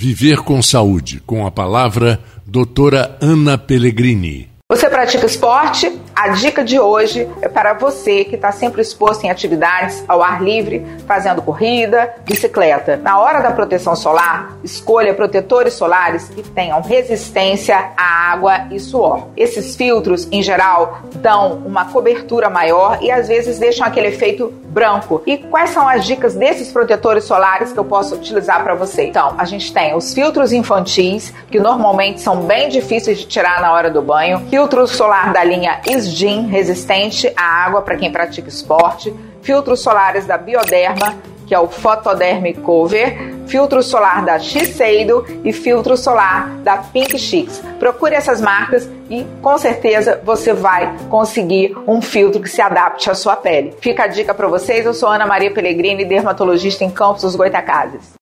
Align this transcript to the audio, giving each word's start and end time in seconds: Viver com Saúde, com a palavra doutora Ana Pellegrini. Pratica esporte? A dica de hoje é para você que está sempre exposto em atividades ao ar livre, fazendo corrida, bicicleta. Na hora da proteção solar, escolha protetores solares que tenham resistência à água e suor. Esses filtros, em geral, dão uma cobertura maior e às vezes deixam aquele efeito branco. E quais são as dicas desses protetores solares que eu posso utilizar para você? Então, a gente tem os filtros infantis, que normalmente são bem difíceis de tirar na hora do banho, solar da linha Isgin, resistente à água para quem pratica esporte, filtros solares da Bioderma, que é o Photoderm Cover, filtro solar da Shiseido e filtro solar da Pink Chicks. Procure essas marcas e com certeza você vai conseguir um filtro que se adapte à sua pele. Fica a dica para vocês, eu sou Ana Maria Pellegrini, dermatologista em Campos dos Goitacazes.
Viver 0.00 0.42
com 0.44 0.62
Saúde, 0.62 1.20
com 1.26 1.44
a 1.44 1.50
palavra 1.50 2.20
doutora 2.46 3.18
Ana 3.20 3.58
Pellegrini. 3.58 4.57
Pratica 4.98 5.26
esporte? 5.26 5.96
A 6.12 6.30
dica 6.30 6.64
de 6.64 6.80
hoje 6.80 7.28
é 7.40 7.46
para 7.46 7.72
você 7.72 8.24
que 8.24 8.34
está 8.34 8.50
sempre 8.50 8.82
exposto 8.82 9.22
em 9.22 9.30
atividades 9.30 10.02
ao 10.08 10.20
ar 10.20 10.42
livre, 10.42 10.84
fazendo 11.06 11.40
corrida, 11.40 12.12
bicicleta. 12.24 12.96
Na 12.96 13.20
hora 13.20 13.40
da 13.40 13.52
proteção 13.52 13.94
solar, 13.94 14.58
escolha 14.64 15.14
protetores 15.14 15.74
solares 15.74 16.28
que 16.28 16.42
tenham 16.42 16.82
resistência 16.82 17.92
à 17.96 18.32
água 18.32 18.66
e 18.72 18.80
suor. 18.80 19.28
Esses 19.36 19.76
filtros, 19.76 20.26
em 20.32 20.42
geral, 20.42 21.02
dão 21.14 21.62
uma 21.64 21.84
cobertura 21.84 22.50
maior 22.50 22.98
e 23.00 23.12
às 23.12 23.28
vezes 23.28 23.60
deixam 23.60 23.86
aquele 23.86 24.08
efeito 24.08 24.52
branco. 24.68 25.22
E 25.24 25.38
quais 25.38 25.70
são 25.70 25.88
as 25.88 26.04
dicas 26.04 26.34
desses 26.34 26.72
protetores 26.72 27.22
solares 27.22 27.72
que 27.72 27.78
eu 27.78 27.84
posso 27.84 28.16
utilizar 28.16 28.64
para 28.64 28.74
você? 28.74 29.04
Então, 29.04 29.36
a 29.38 29.44
gente 29.44 29.72
tem 29.72 29.94
os 29.94 30.12
filtros 30.12 30.52
infantis, 30.52 31.32
que 31.48 31.60
normalmente 31.60 32.20
são 32.20 32.42
bem 32.42 32.68
difíceis 32.68 33.18
de 33.18 33.26
tirar 33.26 33.60
na 33.60 33.72
hora 33.72 33.88
do 33.88 34.02
banho, 34.02 34.40
solar 34.88 35.32
da 35.32 35.44
linha 35.44 35.80
Isgin, 35.86 36.46
resistente 36.48 37.32
à 37.36 37.64
água 37.64 37.82
para 37.82 37.96
quem 37.96 38.10
pratica 38.10 38.48
esporte, 38.48 39.14
filtros 39.42 39.80
solares 39.80 40.26
da 40.26 40.36
Bioderma, 40.36 41.16
que 41.46 41.54
é 41.54 41.58
o 41.58 41.66
Photoderm 41.66 42.52
Cover, 42.62 43.34
filtro 43.46 43.82
solar 43.82 44.22
da 44.24 44.38
Shiseido 44.38 45.24
e 45.42 45.52
filtro 45.52 45.96
solar 45.96 46.50
da 46.58 46.76
Pink 46.76 47.18
Chicks. 47.18 47.62
Procure 47.78 48.14
essas 48.14 48.40
marcas 48.40 48.88
e 49.08 49.24
com 49.40 49.56
certeza 49.56 50.20
você 50.22 50.52
vai 50.52 50.94
conseguir 51.08 51.74
um 51.86 52.02
filtro 52.02 52.42
que 52.42 52.50
se 52.50 52.60
adapte 52.60 53.10
à 53.10 53.14
sua 53.14 53.34
pele. 53.34 53.74
Fica 53.80 54.04
a 54.04 54.06
dica 54.06 54.34
para 54.34 54.46
vocês, 54.46 54.84
eu 54.84 54.92
sou 54.92 55.08
Ana 55.08 55.26
Maria 55.26 55.50
Pellegrini, 55.50 56.04
dermatologista 56.04 56.84
em 56.84 56.90
Campos 56.90 57.22
dos 57.22 57.34
Goitacazes. 57.34 58.16